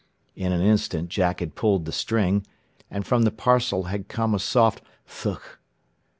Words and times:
In 0.35 0.51
an 0.51 0.61
instant 0.61 1.09
Jack 1.09 1.41
had 1.41 1.53
pulled 1.53 1.85
the 1.85 1.91
string, 1.91 2.43
and 2.89 3.05
from 3.05 3.21
the 3.21 3.29
parcel 3.29 3.83
had 3.83 4.07
come 4.07 4.33
a 4.33 4.39
soft 4.39 4.81
"thugk!" 5.07 5.59